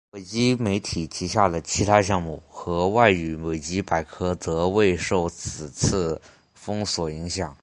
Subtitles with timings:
[0.13, 6.19] 维基媒体旗下的其他项目和外语维基百科则未受此次
[6.55, 7.55] 封锁影响。